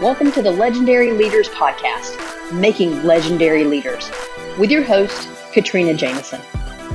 Welcome 0.00 0.30
to 0.30 0.42
the 0.42 0.52
Legendary 0.52 1.10
Leaders 1.10 1.48
Podcast, 1.48 2.52
Making 2.52 3.02
Legendary 3.02 3.64
Leaders, 3.64 4.08
with 4.56 4.70
your 4.70 4.84
host, 4.84 5.28
Katrina 5.52 5.92
Jameson, 5.92 6.40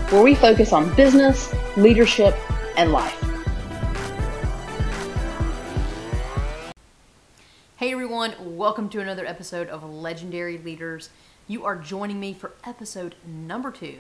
where 0.09 0.23
we 0.23 0.33
focus 0.33 0.71
on 0.71 0.95
business, 0.95 1.53
leadership, 1.75 2.33
and 2.77 2.93
life. 2.93 3.21
Hey 7.75 7.91
everyone, 7.91 8.35
welcome 8.39 8.87
to 8.87 9.01
another 9.01 9.25
episode 9.25 9.67
of 9.67 9.83
Legendary 9.83 10.57
Leaders. 10.57 11.09
You 11.45 11.65
are 11.65 11.75
joining 11.75 12.21
me 12.21 12.33
for 12.33 12.53
episode 12.63 13.15
number 13.27 13.69
two 13.69 13.97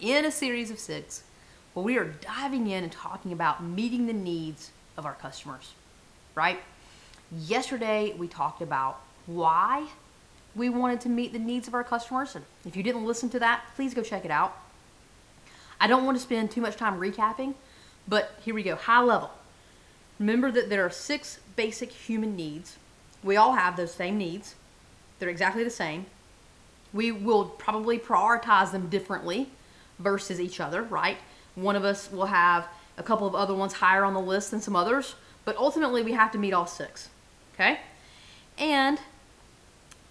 in 0.00 0.24
a 0.24 0.32
series 0.32 0.72
of 0.72 0.80
six 0.80 1.22
where 1.72 1.84
we 1.84 1.96
are 1.96 2.04
diving 2.04 2.66
in 2.66 2.82
and 2.82 2.90
talking 2.90 3.32
about 3.32 3.62
meeting 3.62 4.08
the 4.08 4.12
needs 4.12 4.72
of 4.96 5.06
our 5.06 5.14
customers, 5.14 5.74
right? 6.34 6.58
Yesterday, 7.36 8.14
we 8.18 8.26
talked 8.26 8.60
about 8.60 9.00
why 9.26 9.86
we 10.56 10.68
wanted 10.68 11.00
to 11.02 11.08
meet 11.08 11.32
the 11.32 11.38
needs 11.38 11.68
of 11.68 11.74
our 11.74 11.84
customers. 11.84 12.34
And 12.34 12.44
if 12.64 12.74
you 12.76 12.82
didn't 12.82 13.04
listen 13.04 13.30
to 13.30 13.38
that, 13.38 13.62
please 13.76 13.94
go 13.94 14.02
check 14.02 14.24
it 14.24 14.30
out. 14.32 14.56
I 15.80 15.86
don't 15.86 16.04
want 16.04 16.16
to 16.16 16.22
spend 16.22 16.50
too 16.50 16.60
much 16.60 16.76
time 16.76 16.98
recapping, 16.98 17.54
but 18.08 18.32
here 18.42 18.54
we 18.54 18.62
go 18.62 18.74
high 18.74 19.02
level. 19.02 19.30
Remember 20.18 20.50
that 20.50 20.68
there 20.68 20.84
are 20.84 20.90
six 20.90 21.38
basic 21.54 21.92
human 21.92 22.34
needs. 22.34 22.76
We 23.22 23.36
all 23.36 23.54
have 23.54 23.76
those 23.76 23.94
same 23.94 24.18
needs, 24.18 24.56
they're 25.18 25.28
exactly 25.28 25.62
the 25.62 25.70
same. 25.70 26.06
We 26.92 27.12
will 27.12 27.44
probably 27.44 27.98
prioritize 27.98 28.72
them 28.72 28.88
differently 28.88 29.50
versus 29.98 30.40
each 30.40 30.58
other, 30.58 30.82
right? 30.82 31.18
One 31.54 31.76
of 31.76 31.84
us 31.84 32.10
will 32.10 32.26
have 32.26 32.66
a 32.98 33.02
couple 33.02 33.26
of 33.26 33.34
other 33.34 33.54
ones 33.54 33.74
higher 33.74 34.04
on 34.04 34.14
the 34.14 34.20
list 34.20 34.50
than 34.50 34.60
some 34.60 34.74
others, 34.74 35.14
but 35.44 35.56
ultimately 35.56 36.02
we 36.02 36.12
have 36.12 36.32
to 36.32 36.38
meet 36.38 36.52
all 36.52 36.66
six. 36.66 37.08
Okay? 37.60 37.80
And 38.58 38.98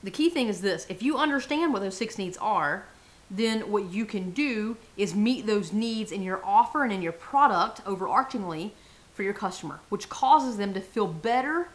the 0.04 0.12
key 0.12 0.30
thing 0.30 0.48
is 0.48 0.62
this 0.62 0.86
if 0.90 1.02
you 1.02 1.18
understand 1.18 1.74
what 1.74 1.82
those 1.82 1.98
six 1.98 2.18
needs 2.18 2.38
are, 2.38 2.86
then 3.32 3.72
what 3.72 3.92
you 3.92 4.06
can 4.06 4.32
do 4.32 4.78
is 4.98 5.16
meet 5.16 5.46
those 5.46 5.74
needs 5.74 6.12
in 6.12 6.22
your 6.22 6.44
offer 6.44 6.84
and 6.84 6.94
in 6.94 7.02
your 7.02 7.12
product 7.12 7.84
overarchingly 7.86 8.72
for 9.14 9.24
your 9.24 9.34
customer, 9.34 9.80
which 9.90 10.10
causes 10.10 10.58
them 10.58 10.74
to 10.74 10.82
feel 10.82 11.08
better 11.08 11.70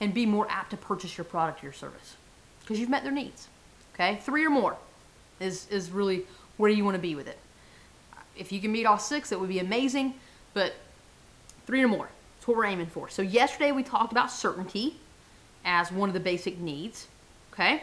and 0.00 0.12
be 0.12 0.26
more 0.26 0.46
apt 0.50 0.70
to 0.70 0.76
purchase 0.76 1.16
your 1.16 1.24
product 1.24 1.62
or 1.62 1.66
your 1.66 1.72
service 1.72 2.16
because 2.60 2.80
you've 2.80 2.90
met 2.90 3.04
their 3.04 3.12
needs. 3.12 3.48
Okay? 3.94 4.18
Three 4.22 4.44
or 4.44 4.50
more 4.50 4.76
is, 5.40 5.68
is 5.70 5.90
really 5.90 6.24
where 6.56 6.70
you 6.70 6.84
want 6.84 6.96
to 6.96 7.00
be 7.00 7.14
with 7.14 7.28
it. 7.28 7.38
If 8.36 8.50
you 8.50 8.60
can 8.60 8.72
meet 8.72 8.84
all 8.84 8.98
six, 8.98 9.30
that 9.30 9.38
would 9.38 9.48
be 9.48 9.60
amazing, 9.60 10.14
but 10.54 10.74
three 11.66 11.82
or 11.82 11.88
more. 11.88 12.08
That's 12.36 12.48
what 12.48 12.56
we're 12.56 12.66
aiming 12.66 12.86
for. 12.86 13.08
So, 13.08 13.22
yesterday 13.22 13.70
we 13.70 13.84
talked 13.84 14.10
about 14.10 14.30
certainty 14.30 14.96
as 15.64 15.90
one 15.90 16.08
of 16.08 16.14
the 16.14 16.20
basic 16.20 16.58
needs. 16.58 17.08
Okay? 17.52 17.82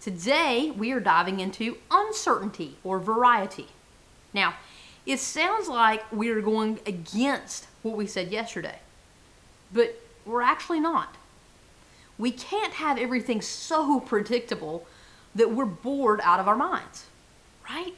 Today, 0.00 0.72
we 0.76 0.92
are 0.92 1.00
diving 1.00 1.40
into 1.40 1.76
uncertainty 1.90 2.76
or 2.82 2.98
variety. 2.98 3.68
Now, 4.34 4.54
it 5.06 5.18
sounds 5.18 5.68
like 5.68 6.10
we 6.12 6.28
are 6.30 6.40
going 6.40 6.80
against 6.86 7.66
what 7.82 7.96
we 7.96 8.06
said 8.06 8.30
yesterday, 8.30 8.78
but 9.72 10.00
we're 10.24 10.42
actually 10.42 10.80
not. 10.80 11.16
We 12.18 12.30
can't 12.30 12.74
have 12.74 12.98
everything 12.98 13.40
so 13.40 14.00
predictable 14.06 14.86
that 15.34 15.50
we're 15.50 15.64
bored 15.64 16.20
out 16.22 16.40
of 16.40 16.48
our 16.48 16.56
minds, 16.56 17.06
right? 17.68 17.94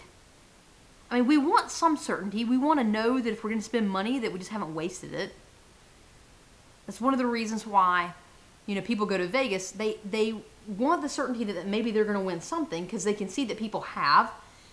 I 1.11 1.17
mean, 1.17 1.27
we 1.27 1.37
want 1.37 1.71
some 1.71 1.97
certainty. 1.97 2.45
We 2.45 2.57
want 2.57 2.81
to 2.81 2.85
know 2.85 3.21
that 3.21 3.31
if 3.31 3.45
we're 3.45 3.51
going 3.51 3.61
to 3.61 3.65
spend 3.65 3.91
money, 3.91 4.19
that 4.19 4.33
we 4.33 4.39
just 4.39 4.51
haven't 4.51 4.75
wasted 4.75 5.13
it. 5.13 5.35
That's 6.87 7.01
one 7.01 7.15
of 7.15 7.19
the 7.19 7.27
reasons 7.27 7.67
why 7.67 8.15
you 8.67 8.75
know, 8.75 8.81
people 8.81 9.07
go 9.07 9.19
to 9.19 9.27
Vegas, 9.27 9.71
they 9.71 9.99
they 10.09 10.35
want 10.67 11.03
the 11.03 11.09
certainty 11.09 11.45
that 11.45 11.67
maybe 11.67 11.91
they're 11.91 12.05
going 12.05 12.19
to 12.19 12.25
win 12.25 12.41
something 12.41 12.85
because 12.85 13.05
they 13.05 13.15
can 13.15 13.29
see 13.29 13.45
that 13.45 13.59
people 13.59 13.83
have, 13.83 14.33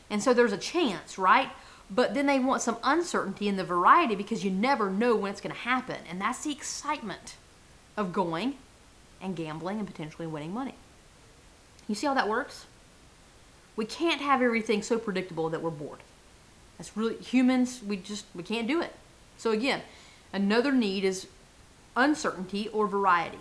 and 0.10 0.24
so 0.24 0.34
there's 0.34 0.54
a 0.54 0.58
chance, 0.58 1.18
right? 1.18 1.50
But 1.90 2.14
then 2.14 2.26
they 2.26 2.40
want 2.40 2.62
some 2.62 2.78
uncertainty 2.84 3.50
in 3.50 3.58
the 3.58 3.66
variety 3.66 4.16
because 4.16 4.46
you 4.46 4.52
never 4.52 4.90
know 4.90 5.16
when 5.16 5.32
it's 5.32 5.42
going 5.42 5.54
to 5.54 5.62
happen, 5.62 5.98
and 6.10 6.22
that's 6.22 6.44
the 6.44 6.52
excitement 6.52 7.36
of 7.98 8.14
going 8.14 8.56
and 9.22 9.36
gambling 9.36 9.80
and 9.80 9.88
potentially 9.88 10.26
winning 10.26 10.54
money. 10.54 10.76
You 11.88 11.96
see 11.96 12.08
how 12.08 12.14
that 12.14 12.30
works? 12.30 12.66
We 13.76 13.86
can't 13.86 14.22
have 14.22 14.42
everything 14.42 14.82
so 14.82 14.98
predictable 14.98 15.50
that 15.50 15.62
we're 15.62 15.70
bored. 15.70 16.00
That's 16.78 16.96
really 16.96 17.18
humans. 17.18 17.82
We 17.86 17.98
just 17.98 18.26
we 18.34 18.44
can't 18.44 18.68
do 18.68 18.82
it. 18.82 18.94
So 19.38 19.52
again, 19.52 19.82
another 20.32 20.72
need 20.72 21.04
is 21.04 21.28
uncertainty 21.96 22.70
or 22.70 22.88
variety. 22.88 23.40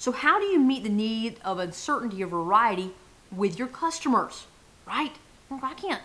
So, 0.00 0.12
how 0.12 0.40
do 0.40 0.46
you 0.46 0.58
meet 0.58 0.82
the 0.82 0.88
need 0.88 1.36
of 1.44 1.58
uncertainty 1.58 2.24
or 2.24 2.26
variety 2.26 2.92
with 3.30 3.58
your 3.58 3.68
customers? 3.68 4.46
Right? 4.86 5.12
I 5.50 5.74
can't. 5.74 6.00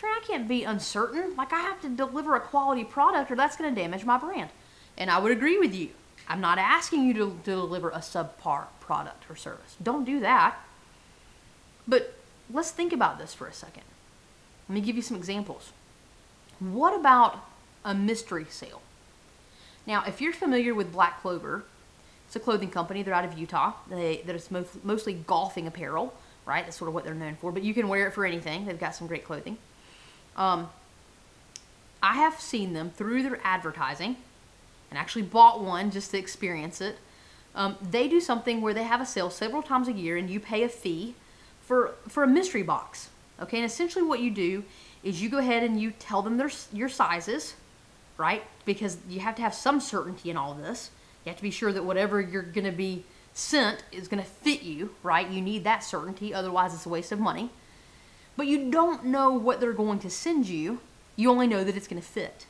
I 0.00 0.20
can't 0.24 0.46
be 0.46 0.62
uncertain. 0.62 1.34
Like 1.34 1.52
I 1.52 1.58
have 1.58 1.80
to 1.82 1.88
deliver 1.88 2.36
a 2.36 2.40
quality 2.40 2.84
product, 2.84 3.32
or 3.32 3.34
that's 3.34 3.56
going 3.56 3.74
to 3.74 3.80
damage 3.80 4.04
my 4.04 4.18
brand. 4.18 4.50
And 4.96 5.10
I 5.10 5.18
would 5.18 5.32
agree 5.32 5.58
with 5.58 5.74
you. 5.74 5.88
I'm 6.28 6.40
not 6.40 6.58
asking 6.58 7.08
you 7.08 7.14
to, 7.14 7.40
to 7.42 7.50
deliver 7.50 7.90
a 7.90 7.98
subpar 7.98 8.66
product 8.78 9.28
or 9.28 9.34
service. 9.34 9.74
Don't 9.82 10.04
do 10.04 10.20
that. 10.20 10.54
But 11.88 12.14
let's 12.48 12.70
think 12.70 12.92
about 12.92 13.18
this 13.18 13.34
for 13.34 13.48
a 13.48 13.52
second. 13.52 13.82
Let 14.68 14.76
me 14.76 14.80
give 14.80 14.94
you 14.94 15.02
some 15.02 15.16
examples. 15.16 15.72
What 16.60 16.94
about 16.94 17.44
a 17.84 17.94
mystery 17.94 18.46
sale? 18.48 18.80
Now, 19.88 20.04
if 20.06 20.20
you're 20.20 20.32
familiar 20.32 20.72
with 20.72 20.92
Black 20.92 21.20
Clover, 21.20 21.64
it's 22.28 22.36
a 22.36 22.40
clothing 22.40 22.70
company. 22.70 23.02
They're 23.02 23.14
out 23.14 23.24
of 23.24 23.38
Utah. 23.38 23.72
They 23.88 24.18
that 24.26 24.36
is 24.36 24.50
most, 24.50 24.84
mostly 24.84 25.14
golfing 25.14 25.66
apparel, 25.66 26.12
right? 26.44 26.62
That's 26.62 26.76
sort 26.76 26.88
of 26.88 26.94
what 26.94 27.04
they're 27.04 27.14
known 27.14 27.36
for. 27.36 27.50
But 27.52 27.62
you 27.62 27.72
can 27.72 27.88
wear 27.88 28.06
it 28.06 28.12
for 28.12 28.26
anything. 28.26 28.66
They've 28.66 28.78
got 28.78 28.94
some 28.94 29.06
great 29.06 29.24
clothing. 29.24 29.56
Um, 30.36 30.68
I 32.02 32.16
have 32.16 32.38
seen 32.38 32.74
them 32.74 32.90
through 32.90 33.22
their 33.22 33.40
advertising, 33.42 34.16
and 34.90 34.98
actually 34.98 35.22
bought 35.22 35.62
one 35.62 35.90
just 35.90 36.10
to 36.10 36.18
experience 36.18 36.82
it. 36.82 36.98
Um, 37.54 37.76
they 37.80 38.08
do 38.08 38.20
something 38.20 38.60
where 38.60 38.74
they 38.74 38.82
have 38.82 39.00
a 39.00 39.06
sale 39.06 39.30
several 39.30 39.62
times 39.62 39.88
a 39.88 39.92
year, 39.92 40.18
and 40.18 40.28
you 40.28 40.38
pay 40.38 40.64
a 40.64 40.68
fee 40.68 41.14
for 41.62 41.94
for 42.08 42.24
a 42.24 42.28
mystery 42.28 42.62
box. 42.62 43.08
Okay, 43.40 43.56
and 43.56 43.64
essentially 43.64 44.04
what 44.04 44.20
you 44.20 44.30
do 44.30 44.64
is 45.02 45.22
you 45.22 45.30
go 45.30 45.38
ahead 45.38 45.62
and 45.62 45.80
you 45.80 45.92
tell 45.92 46.20
them 46.20 46.36
their 46.36 46.50
your 46.74 46.90
sizes, 46.90 47.54
right? 48.18 48.42
Because 48.66 48.98
you 49.08 49.20
have 49.20 49.34
to 49.36 49.42
have 49.42 49.54
some 49.54 49.80
certainty 49.80 50.28
in 50.28 50.36
all 50.36 50.52
of 50.52 50.58
this. 50.58 50.90
You 51.24 51.30
have 51.30 51.36
to 51.36 51.42
be 51.42 51.50
sure 51.50 51.72
that 51.72 51.84
whatever 51.84 52.20
you're 52.20 52.42
going 52.42 52.64
to 52.64 52.72
be 52.72 53.04
sent 53.34 53.84
is 53.92 54.08
going 54.08 54.22
to 54.22 54.28
fit 54.28 54.62
you, 54.62 54.94
right? 55.02 55.28
You 55.28 55.40
need 55.40 55.64
that 55.64 55.84
certainty, 55.84 56.34
otherwise, 56.34 56.74
it's 56.74 56.86
a 56.86 56.88
waste 56.88 57.12
of 57.12 57.20
money. 57.20 57.50
But 58.36 58.46
you 58.46 58.70
don't 58.70 59.06
know 59.06 59.32
what 59.32 59.60
they're 59.60 59.72
going 59.72 59.98
to 60.00 60.10
send 60.10 60.48
you, 60.48 60.80
you 61.16 61.30
only 61.30 61.46
know 61.46 61.64
that 61.64 61.76
it's 61.76 61.88
going 61.88 62.00
to 62.00 62.08
fit. 62.08 62.46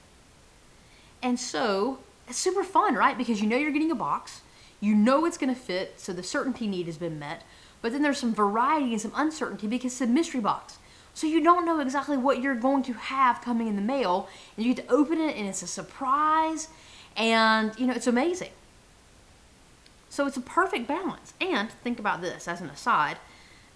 And 1.22 1.40
so, 1.40 1.98
it's 2.28 2.38
super 2.38 2.62
fun, 2.62 2.94
right? 2.94 3.16
Because 3.16 3.40
you 3.40 3.48
know 3.48 3.56
you're 3.56 3.72
getting 3.72 3.90
a 3.90 3.96
box, 3.96 4.42
you 4.80 4.94
know 4.94 5.24
it's 5.24 5.38
going 5.38 5.54
to 5.54 5.60
fit, 5.60 5.98
so 5.98 6.12
the 6.12 6.22
certainty 6.22 6.66
need 6.66 6.86
has 6.86 6.98
been 6.98 7.18
met. 7.18 7.42
But 7.80 7.92
then 7.92 8.02
there's 8.02 8.18
some 8.18 8.34
variety 8.34 8.92
and 8.92 9.00
some 9.00 9.12
uncertainty 9.16 9.66
because 9.66 9.92
it's 9.92 10.00
a 10.00 10.06
mystery 10.06 10.40
box. 10.40 10.78
So 11.14 11.26
you 11.26 11.42
don't 11.42 11.64
know 11.64 11.80
exactly 11.80 12.16
what 12.16 12.40
you're 12.40 12.54
going 12.54 12.82
to 12.84 12.92
have 12.92 13.40
coming 13.40 13.66
in 13.66 13.76
the 13.76 13.82
mail, 13.82 14.28
and 14.56 14.64
you 14.64 14.74
get 14.74 14.86
to 14.86 14.94
open 14.94 15.18
it, 15.20 15.36
and 15.36 15.48
it's 15.48 15.62
a 15.62 15.66
surprise, 15.66 16.68
and 17.18 17.78
you 17.78 17.86
know 17.86 17.92
it's 17.92 18.06
amazing. 18.06 18.52
So 20.08 20.26
it's 20.26 20.38
a 20.38 20.40
perfect 20.40 20.88
balance. 20.88 21.34
And 21.38 21.70
think 21.70 21.98
about 21.98 22.22
this 22.22 22.48
as 22.48 22.62
an 22.62 22.70
aside 22.70 23.18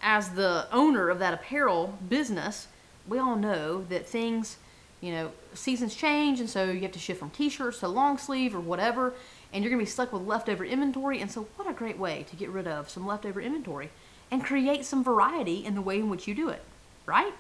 as 0.03 0.31
the 0.31 0.67
owner 0.73 1.09
of 1.09 1.21
that 1.21 1.33
apparel 1.33 1.99
business, 2.09 2.67
we 3.07 3.19
all 3.19 3.37
know 3.37 3.85
that 3.85 4.07
things, 4.07 4.57
you 5.01 5.13
know, 5.13 5.31
seasons 5.55 5.95
change, 5.95 6.41
and 6.41 6.51
so 6.51 6.65
you 6.65 6.81
have 6.81 6.93
to 6.93 6.99
shift 6.99 7.21
from 7.21 7.31
t 7.31 7.49
shirts 7.49 7.79
to 7.81 7.89
long 7.89 8.19
sleeve 8.19 8.55
or 8.55 8.61
whatever, 8.61 9.15
and 9.53 9.63
you're 9.63 9.71
going 9.71 9.81
to 9.81 9.87
be 9.87 9.91
stuck 9.91 10.13
with 10.13 10.23
leftover 10.23 10.65
inventory. 10.65 11.21
And 11.21 11.31
so, 11.31 11.47
what 11.57 11.71
a 11.71 11.73
great 11.73 11.99
way 11.99 12.27
to 12.31 12.37
get 12.37 12.51
rid 12.51 12.67
of 12.67 12.91
some 12.91 13.07
leftover 13.07 13.41
inventory 13.41 13.91
and 14.31 14.45
create 14.45 14.85
some 14.85 15.05
variety 15.05 15.65
in 15.65 15.75
the 15.75 15.83
way 15.83 15.99
in 15.99 16.11
which 16.11 16.27
you 16.27 16.35
do 16.35 16.49
it, 16.49 16.63
right? 17.07 17.33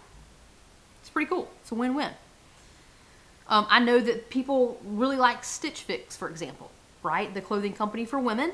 It's 1.00 1.10
pretty 1.10 1.28
cool. 1.28 1.50
It's 1.62 1.72
a 1.72 1.74
win 1.74 1.94
win. 1.94 2.12
Um, 3.48 3.66
I 3.68 3.80
know 3.80 4.00
that 4.00 4.30
people 4.30 4.80
really 4.84 5.16
like 5.16 5.44
Stitch 5.44 5.82
Fix, 5.82 6.16
for 6.16 6.28
example, 6.28 6.70
right? 7.02 7.32
The 7.32 7.40
clothing 7.40 7.72
company 7.72 8.04
for 8.04 8.18
women 8.18 8.52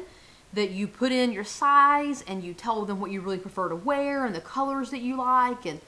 that 0.53 0.71
you 0.71 0.89
put 0.89 1.13
in 1.13 1.33
your 1.33 1.45
size 1.45 2.25
and 2.27 2.43
you 2.43 2.55
tell 2.55 2.85
them 2.85 3.01
what 3.01 3.11
you 3.11 3.21
really 3.21 3.39
prefer 3.39 3.69
to 3.69 3.77
wear 3.77 4.25
and 4.25 4.35
the 4.35 4.41
colors 4.41 4.91
that 4.91 5.01
you 5.01 5.17
like 5.17 5.67
and 5.67 5.81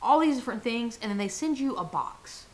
all 0.00 0.20
these 0.20 0.36
different 0.36 0.62
things 0.62 0.98
and 1.02 1.10
then 1.10 1.18
they 1.18 1.28
send 1.28 1.58
you 1.58 1.76
a 1.76 1.84
box. 1.84 2.46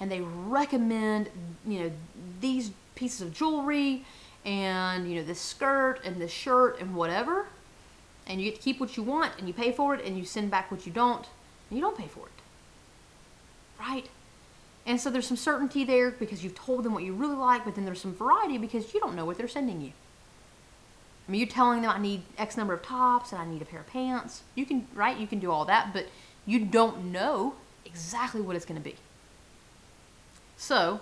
And 0.00 0.10
they 0.12 0.20
recommend 0.20 1.28
you 1.66 1.80
know 1.80 1.92
these 2.40 2.70
pieces 2.94 3.20
of 3.20 3.32
jewelry 3.34 4.04
and 4.44 5.10
you 5.10 5.16
know 5.16 5.24
this 5.24 5.40
skirt 5.40 6.00
and 6.04 6.20
this 6.20 6.30
shirt 6.30 6.80
and 6.80 6.94
whatever. 6.94 7.46
And 8.28 8.40
you 8.40 8.50
get 8.50 8.56
to 8.56 8.62
keep 8.62 8.78
what 8.78 8.96
you 8.96 9.02
want 9.02 9.32
and 9.38 9.48
you 9.48 9.54
pay 9.54 9.72
for 9.72 9.94
it 9.94 10.04
and 10.04 10.16
you 10.16 10.24
send 10.24 10.52
back 10.52 10.70
what 10.70 10.86
you 10.86 10.92
don't 10.92 11.26
and 11.68 11.78
you 11.78 11.80
don't 11.80 11.98
pay 11.98 12.06
for 12.06 12.26
it. 12.26 12.32
Right 13.80 14.08
and 14.88 15.00
so 15.00 15.10
there's 15.10 15.26
some 15.26 15.36
certainty 15.36 15.84
there 15.84 16.10
because 16.10 16.42
you've 16.42 16.56
told 16.56 16.82
them 16.82 16.92
what 16.92 17.04
you 17.04 17.12
really 17.12 17.36
like 17.36 17.64
but 17.64 17.76
then 17.76 17.84
there's 17.84 18.00
some 18.00 18.14
variety 18.14 18.58
because 18.58 18.92
you 18.92 18.98
don't 18.98 19.14
know 19.14 19.24
what 19.24 19.38
they're 19.38 19.46
sending 19.46 19.80
you 19.80 19.92
I 21.28 21.30
mean, 21.30 21.40
you're 21.40 21.48
telling 21.48 21.82
them 21.82 21.90
I 21.90 21.98
need 21.98 22.22
X 22.38 22.56
number 22.56 22.72
of 22.72 22.82
tops 22.82 23.32
and 23.32 23.40
I 23.40 23.44
need 23.44 23.60
a 23.60 23.66
pair 23.66 23.80
of 23.80 23.86
pants. 23.86 24.42
You 24.54 24.64
can, 24.64 24.86
right? 24.94 25.16
You 25.16 25.26
can 25.26 25.38
do 25.38 25.50
all 25.50 25.66
that, 25.66 25.92
but 25.92 26.06
you 26.46 26.64
don't 26.64 27.12
know 27.12 27.54
exactly 27.84 28.40
what 28.40 28.56
it's 28.56 28.64
going 28.64 28.80
to 28.80 28.84
be. 28.84 28.96
So, 30.56 31.00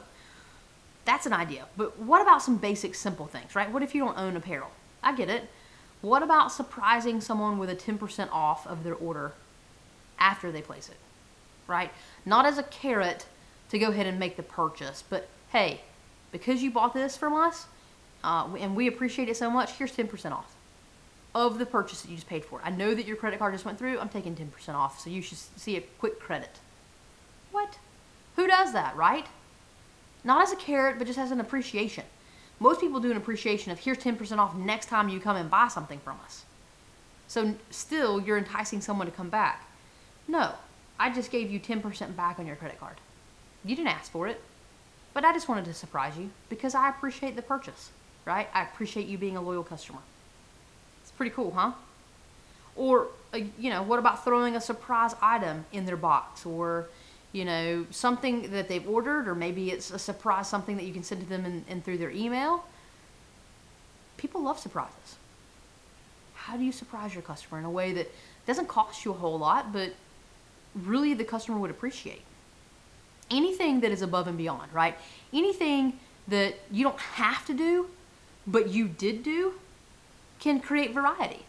that's 1.05 1.27
an 1.27 1.33
idea. 1.33 1.67
But 1.77 1.99
what 2.01 2.21
about 2.21 2.43
some 2.43 2.57
basic, 2.57 2.97
simple 2.97 3.27
things, 3.27 3.55
right? 3.55 3.71
What 3.71 3.85
if 3.85 3.95
you 3.95 4.05
don't 4.05 4.19
own 4.19 4.37
apparel? 4.37 4.73
I 5.03 5.15
get 5.15 5.31
it. 5.31 5.49
What 6.01 6.25
about 6.25 6.51
surprising 6.51 7.21
someone 7.21 7.59
with 7.59 7.71
a 7.71 7.77
10% 7.77 8.29
off 8.33 8.67
of 8.67 8.83
their 8.83 8.95
order 8.95 9.33
after 10.19 10.51
they 10.51 10.61
place 10.61 10.89
it, 10.89 10.97
right? 11.69 11.93
Not 12.25 12.45
as 12.45 12.59
a 12.59 12.65
carrot 12.65 13.27
to 13.71 13.79
go 13.79 13.89
ahead 13.89 14.07
and 14.07 14.19
make 14.19 14.37
the 14.37 14.43
purchase, 14.43 15.03
but 15.09 15.29
hey, 15.51 15.81
because 16.33 16.63
you 16.63 16.71
bought 16.71 16.95
this 16.95 17.17
from 17.17 17.35
us 17.35 17.67
uh, 18.25 18.49
and 18.59 18.77
we 18.77 18.87
appreciate 18.87 19.29
it 19.29 19.37
so 19.37 19.51
much, 19.51 19.73
here's 19.73 19.93
10% 19.93 20.33
off 20.33 20.55
of 21.35 21.59
the 21.59 21.67
purchase 21.67 22.01
that 22.01 22.09
you 22.11 22.17
just 22.17 22.29
paid 22.29 22.45
for. 22.45 22.61
I 22.65 22.71
know 22.71 22.95
that 22.95 23.07
your 23.07 23.17
credit 23.17 23.39
card 23.39 23.53
just 23.53 23.67
went 23.67 23.79
through. 23.79 23.99
I'm 23.99 24.09
taking 24.09 24.35
10% 24.35 24.75
off, 24.75 24.99
so 24.99 25.11
you 25.11 25.21
should 25.21 25.37
see 25.37 25.77
a 25.77 25.83
quick 25.99 26.19
credit. 26.19 26.61
What? 27.53 27.79
Who 28.37 28.47
does 28.47 28.73
that, 28.73 28.97
right? 28.97 29.27
Not 30.25 30.43
as 30.43 30.53
a 30.53 30.57
carrot, 30.57 30.97
but 30.99 31.07
just 31.07 31.19
as 31.19 31.31
an 31.31 31.41
appreciation. 31.41 32.05
Most 32.59 32.81
people 32.81 33.01
do 33.01 33.11
an 33.11 33.19
appreciation 33.19 33.71
of 33.71 33.79
here's 33.79 33.99
10% 33.99 34.39
off 34.39 34.55
next 34.57 34.87
time 34.87 35.11
you 35.11 35.21
come 35.21 35.37
and 35.37 35.51
buy 35.51 35.69
something 35.69 35.99
from 35.99 36.19
us. 36.25 36.47
So 37.29 37.55
still, 37.71 38.21
you're 38.21 38.39
enticing 38.39 38.81
someone 38.81 39.07
to 39.07 39.13
come 39.13 39.29
back. 39.29 39.69
No, 40.27 40.53
I 40.99 41.13
just 41.13 41.31
gave 41.31 41.51
you 41.51 41.61
10% 41.61 42.17
back 42.17 42.39
on 42.39 42.47
your 42.47 42.57
credit 42.57 42.81
card. 42.81 42.97
You 43.67 43.75
didn't 43.77 43.89
ask 43.89 44.11
for 44.11 44.29
it, 44.29 44.41
but 45.13 45.25
I 45.25 45.33
just 45.33 45.49
wanted 45.49 45.65
to 45.67 45.75
surprise 45.75 46.17
you 46.17 46.31
because 46.49 46.75
I 46.75 46.89
appreciate 46.89 47.37
the 47.37 47.43
purchase, 47.43 47.91
right? 48.25 48.49
I 48.55 48.63
appreciate 48.63 49.07
you 49.07 49.19
being 49.19 49.37
a 49.37 49.43
loyal 49.43 49.65
customer. 49.65 49.99
It's 51.03 51.11
pretty 51.11 51.31
cool, 51.31 51.51
huh? 51.51 51.73
Or, 52.77 53.09
uh, 53.35 53.39
you 53.59 53.71
know, 53.71 53.83
what 53.83 53.99
about 53.99 54.25
throwing 54.25 54.55
a 54.55 54.61
surprise 54.61 55.15
item 55.21 55.65
in 55.73 55.87
their 55.87 55.97
box 55.97 56.47
or 56.47 56.87
you 57.37 57.45
know, 57.45 57.85
something 57.91 58.51
that 58.53 58.67
they've 58.67 58.89
ordered, 58.89 59.29
or 59.29 59.35
maybe 59.35 59.71
it's 59.71 59.91
a 59.91 59.99
surprise, 59.99 60.49
something 60.49 60.77
that 60.77 60.85
you 60.85 60.93
can 60.95 61.03
send 61.03 61.21
to 61.21 61.27
them 61.29 61.45
in, 61.45 61.65
in 61.69 61.83
through 61.83 61.99
their 61.99 62.11
email. 62.11 62.65
People 64.17 64.43
love 64.43 64.59
surprises. 64.59 65.17
How 66.35 66.57
do 66.57 66.65
you 66.65 66.73
surprise 66.73 67.13
your 67.13 67.23
customer 67.23 67.59
in 67.59 67.67
a 67.67 67.71
way 67.71 67.93
that 67.93 68.11
doesn't 68.47 68.69
cost 68.69 69.05
you 69.05 69.11
a 69.11 69.15
whole 69.15 69.39
lot, 69.39 69.71
but 69.71 69.93
really 70.75 71.13
the 71.13 71.25
customer 71.25 71.59
would 71.59 71.71
appreciate? 71.71 72.23
Anything 73.31 73.81
that 73.81 73.91
is 73.91 74.03
above 74.03 74.29
and 74.29 74.39
beyond, 74.39 74.73
right? 74.73 74.97
Anything 75.33 75.99
that 76.29 76.55
you 76.71 76.85
don't 76.85 76.99
have 76.99 77.45
to 77.47 77.55
do, 77.55 77.89
but 78.47 78.69
you 78.71 78.89
did 78.89 79.23
do, 79.23 79.55
can 80.39 80.61
create 80.61 80.93
variety. 80.93 81.45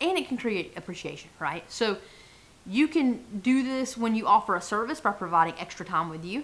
And 0.00 0.18
it 0.18 0.28
can 0.28 0.36
create 0.36 0.72
appreciation, 0.76 1.30
right? 1.38 1.64
So, 1.70 1.98
you 2.66 2.88
can 2.88 3.22
do 3.42 3.62
this 3.62 3.96
when 3.96 4.14
you 4.16 4.26
offer 4.26 4.56
a 4.56 4.60
service 4.60 5.00
by 5.00 5.12
providing 5.12 5.54
extra 5.58 5.86
time 5.86 6.08
with 6.08 6.24
you 6.24 6.42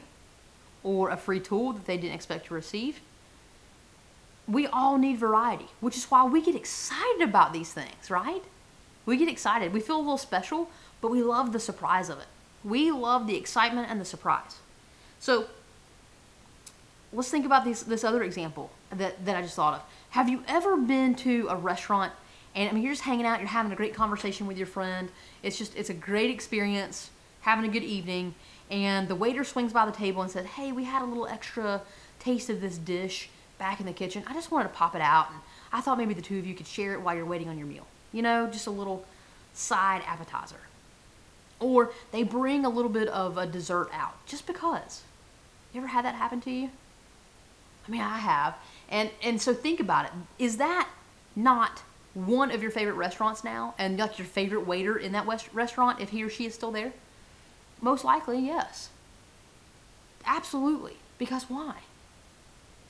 or 0.84 1.10
a 1.10 1.16
free 1.16 1.40
tool 1.40 1.72
that 1.72 1.86
they 1.86 1.96
didn't 1.96 2.14
expect 2.14 2.46
to 2.46 2.54
receive. 2.54 3.00
We 4.46 4.66
all 4.66 4.98
need 4.98 5.18
variety, 5.18 5.66
which 5.80 5.96
is 5.96 6.04
why 6.04 6.24
we 6.24 6.40
get 6.42 6.54
excited 6.54 7.22
about 7.22 7.52
these 7.52 7.72
things, 7.72 8.10
right? 8.10 8.42
We 9.04 9.16
get 9.16 9.28
excited. 9.28 9.72
We 9.72 9.80
feel 9.80 9.96
a 9.96 9.98
little 9.98 10.18
special, 10.18 10.70
but 11.00 11.10
we 11.10 11.22
love 11.22 11.52
the 11.52 11.60
surprise 11.60 12.08
of 12.08 12.18
it. 12.18 12.26
We 12.64 12.90
love 12.90 13.26
the 13.26 13.36
excitement 13.36 13.90
and 13.90 14.00
the 14.00 14.04
surprise. 14.04 14.58
So 15.20 15.46
let's 17.12 17.28
think 17.28 17.44
about 17.44 17.64
this, 17.64 17.82
this 17.82 18.04
other 18.04 18.22
example 18.22 18.70
that, 18.90 19.24
that 19.24 19.36
I 19.36 19.42
just 19.42 19.56
thought 19.56 19.74
of. 19.74 19.82
Have 20.10 20.28
you 20.28 20.42
ever 20.46 20.76
been 20.76 21.14
to 21.16 21.46
a 21.48 21.56
restaurant 21.56 22.12
and 22.54 22.68
I 22.68 22.72
mean, 22.72 22.82
you're 22.82 22.92
just 22.92 23.04
hanging 23.04 23.26
out, 23.26 23.40
you're 23.40 23.48
having 23.48 23.72
a 23.72 23.76
great 23.76 23.94
conversation 23.94 24.46
with 24.46 24.58
your 24.58 24.66
friend. 24.66 25.08
It's 25.42 25.56
just, 25.56 25.74
it's 25.76 25.90
a 25.90 25.94
great 25.94 26.30
experience, 26.30 27.10
having 27.40 27.68
a 27.68 27.72
good 27.72 27.82
evening. 27.82 28.34
And 28.70 29.08
the 29.08 29.14
waiter 29.14 29.44
swings 29.44 29.72
by 29.72 29.86
the 29.86 29.92
table 29.92 30.22
and 30.22 30.30
says, 30.30 30.46
Hey, 30.46 30.72
we 30.72 30.84
had 30.84 31.02
a 31.02 31.06
little 31.06 31.26
extra 31.26 31.82
taste 32.18 32.50
of 32.50 32.60
this 32.60 32.78
dish 32.78 33.30
back 33.58 33.80
in 33.80 33.86
the 33.86 33.92
kitchen. 33.92 34.22
I 34.26 34.34
just 34.34 34.50
wanted 34.50 34.68
to 34.68 34.74
pop 34.74 34.94
it 34.94 35.00
out. 35.00 35.30
And 35.30 35.40
I 35.72 35.80
thought 35.80 35.98
maybe 35.98 36.14
the 36.14 36.22
two 36.22 36.38
of 36.38 36.46
you 36.46 36.54
could 36.54 36.66
share 36.66 36.92
it 36.92 37.00
while 37.00 37.14
you're 37.14 37.26
waiting 37.26 37.48
on 37.48 37.58
your 37.58 37.66
meal. 37.66 37.86
You 38.12 38.22
know, 38.22 38.48
just 38.48 38.66
a 38.66 38.70
little 38.70 39.04
side 39.54 40.02
appetizer. 40.06 40.56
Or 41.62 41.92
they 42.10 42.22
bring 42.22 42.64
a 42.64 42.68
little 42.68 42.90
bit 42.90 43.08
of 43.08 43.38
a 43.38 43.46
dessert 43.46 43.88
out 43.92 44.14
just 44.26 44.46
because. 44.46 45.02
You 45.72 45.80
ever 45.80 45.88
had 45.88 46.04
that 46.04 46.14
happen 46.14 46.40
to 46.42 46.50
you? 46.50 46.70
I 47.86 47.90
mean, 47.90 48.00
I 48.00 48.18
have. 48.18 48.56
And 48.88 49.10
and 49.22 49.40
so 49.40 49.54
think 49.54 49.80
about 49.80 50.06
it. 50.06 50.12
Is 50.38 50.58
that 50.58 50.88
not 51.34 51.82
one 52.14 52.50
of 52.50 52.60
your 52.60 52.70
favorite 52.70 52.94
restaurants 52.94 53.42
now 53.42 53.74
and 53.78 53.98
like 53.98 54.18
your 54.18 54.26
favorite 54.26 54.66
waiter 54.66 54.96
in 54.98 55.12
that 55.12 55.24
west- 55.24 55.48
restaurant 55.54 56.00
if 56.00 56.10
he 56.10 56.22
or 56.22 56.28
she 56.28 56.44
is 56.46 56.54
still 56.54 56.70
there? 56.70 56.92
Most 57.80 58.04
likely, 58.04 58.38
yes. 58.38 58.90
Absolutely. 60.26 60.96
Because 61.18 61.44
why? 61.48 61.76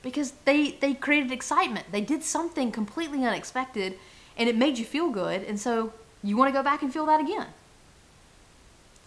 Because 0.01 0.33
they 0.45 0.71
they 0.71 0.93
created 0.93 1.31
excitement. 1.31 1.87
They 1.91 2.01
did 2.01 2.23
something 2.23 2.71
completely 2.71 3.23
unexpected 3.25 3.97
and 4.37 4.49
it 4.49 4.57
made 4.57 4.77
you 4.77 4.85
feel 4.85 5.09
good 5.09 5.43
and 5.43 5.59
so 5.59 5.93
you 6.23 6.37
want 6.37 6.49
to 6.49 6.57
go 6.57 6.63
back 6.63 6.81
and 6.81 6.91
feel 6.93 7.05
that 7.05 7.21
again. 7.21 7.47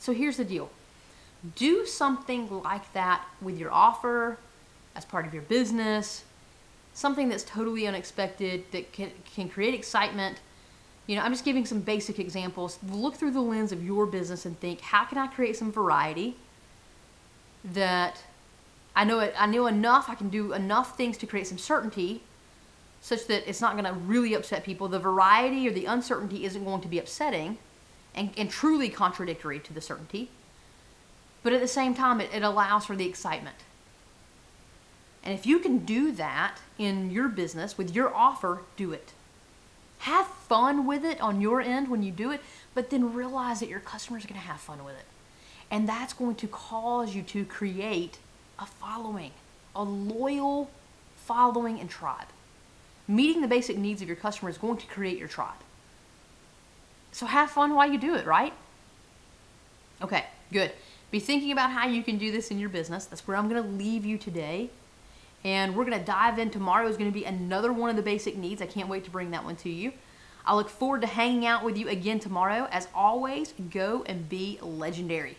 So 0.06 0.12
here's 0.12 0.36
the 0.36 0.44
deal. 0.44 0.70
Do 1.56 1.84
something 1.84 2.62
like 2.62 2.92
that 2.92 3.26
with 3.42 3.58
your 3.58 3.72
offer 3.72 4.38
as 4.94 5.04
part 5.04 5.26
of 5.26 5.34
your 5.34 5.42
business 5.42 6.22
something 6.94 7.28
that's 7.28 7.42
totally 7.42 7.88
unexpected 7.88 8.64
that 8.70 8.92
can, 8.92 9.10
can 9.34 9.48
create 9.48 9.74
excitement. 9.74 10.38
You 11.08 11.16
know, 11.16 11.22
I'm 11.22 11.32
just 11.32 11.44
giving 11.44 11.66
some 11.66 11.80
basic 11.80 12.20
examples. 12.20 12.78
Look 12.88 13.16
through 13.16 13.32
the 13.32 13.40
lens 13.40 13.72
of 13.72 13.84
your 13.84 14.06
business 14.06 14.46
and 14.46 14.58
think, 14.60 14.80
how 14.80 15.04
can 15.06 15.18
I 15.18 15.26
create 15.26 15.56
some 15.56 15.72
variety 15.72 16.36
that 17.64 18.22
I 18.94 19.02
know 19.02 19.18
it, 19.18 19.34
I 19.36 19.46
know 19.46 19.66
enough, 19.66 20.08
I 20.08 20.14
can 20.14 20.28
do 20.28 20.52
enough 20.52 20.96
things 20.96 21.18
to 21.18 21.26
create 21.26 21.48
some 21.48 21.58
certainty 21.58 22.22
such 23.00 23.26
that 23.26 23.46
it's 23.46 23.60
not 23.60 23.72
going 23.72 23.84
to 23.84 23.92
really 23.92 24.34
upset 24.34 24.62
people. 24.62 24.86
The 24.86 25.00
variety 25.00 25.66
or 25.66 25.72
the 25.72 25.86
uncertainty 25.86 26.44
isn't 26.44 26.64
going 26.64 26.80
to 26.80 26.88
be 26.88 27.00
upsetting 27.00 27.58
and, 28.16 28.30
and 28.36 28.50
truly 28.50 28.88
contradictory 28.88 29.60
to 29.60 29.72
the 29.72 29.80
certainty. 29.80 30.30
But 31.42 31.52
at 31.52 31.60
the 31.60 31.68
same 31.68 31.94
time, 31.94 32.20
it, 32.20 32.30
it 32.32 32.42
allows 32.42 32.86
for 32.86 32.96
the 32.96 33.06
excitement. 33.06 33.56
And 35.22 35.34
if 35.34 35.44
you 35.44 35.58
can 35.58 35.78
do 35.78 36.12
that 36.12 36.58
in 36.78 37.10
your 37.10 37.28
business 37.28 37.76
with 37.76 37.94
your 37.94 38.14
offer, 38.14 38.60
do 38.76 38.92
it. 38.92 39.12
Have 39.98 40.26
fun 40.26 40.86
with 40.86 41.04
it 41.04 41.20
on 41.20 41.40
your 41.40 41.60
end 41.60 41.88
when 41.88 42.02
you 42.02 42.12
do 42.12 42.30
it, 42.30 42.40
but 42.74 42.90
then 42.90 43.12
realize 43.12 43.60
that 43.60 43.68
your 43.68 43.80
customers 43.80 44.24
are 44.24 44.28
going 44.28 44.40
to 44.40 44.46
have 44.46 44.60
fun 44.60 44.84
with 44.84 44.94
it. 44.94 45.04
And 45.70 45.88
that's 45.88 46.12
going 46.12 46.36
to 46.36 46.46
cause 46.46 47.14
you 47.14 47.22
to 47.22 47.44
create 47.44 48.18
a 48.58 48.66
following, 48.66 49.32
a 49.74 49.82
loyal 49.82 50.70
following 51.16 51.80
and 51.80 51.90
tribe. 51.90 52.28
Meeting 53.08 53.42
the 53.42 53.48
basic 53.48 53.76
needs 53.76 54.00
of 54.02 54.08
your 54.08 54.16
customer 54.16 54.48
is 54.48 54.58
going 54.58 54.76
to 54.78 54.86
create 54.86 55.18
your 55.18 55.28
tribe. 55.28 55.58
So 57.16 57.24
have 57.24 57.50
fun 57.50 57.74
while 57.74 57.90
you 57.90 57.96
do 57.96 58.14
it, 58.14 58.26
right? 58.26 58.52
Okay, 60.02 60.26
good. 60.52 60.70
Be 61.10 61.18
thinking 61.18 61.50
about 61.50 61.70
how 61.70 61.88
you 61.88 62.02
can 62.02 62.18
do 62.18 62.30
this 62.30 62.50
in 62.50 62.58
your 62.58 62.68
business. 62.68 63.06
That's 63.06 63.26
where 63.26 63.38
I'm 63.38 63.48
going 63.48 63.62
to 63.62 63.66
leave 63.66 64.04
you 64.04 64.18
today. 64.18 64.68
And 65.42 65.74
we're 65.74 65.86
going 65.86 65.98
to 65.98 66.04
dive 66.04 66.38
in. 66.38 66.50
Tomorrow 66.50 66.86
is 66.88 66.98
going 66.98 67.10
to 67.10 67.18
be 67.18 67.24
another 67.24 67.72
one 67.72 67.88
of 67.88 67.96
the 67.96 68.02
basic 68.02 68.36
needs. 68.36 68.60
I 68.60 68.66
can't 68.66 68.90
wait 68.90 69.04
to 69.04 69.10
bring 69.10 69.30
that 69.30 69.46
one 69.46 69.56
to 69.56 69.70
you. 69.70 69.94
I 70.44 70.54
look 70.54 70.68
forward 70.68 71.00
to 71.00 71.06
hanging 71.06 71.46
out 71.46 71.64
with 71.64 71.78
you 71.78 71.88
again 71.88 72.20
tomorrow. 72.20 72.68
As 72.70 72.86
always, 72.94 73.54
go 73.70 74.04
and 74.04 74.28
be 74.28 74.58
legendary. 74.60 75.38